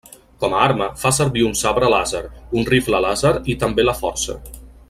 [0.43, 2.23] Com a arma, fa servir un sabre làser,
[2.61, 4.43] un rifle làser, i també la Força.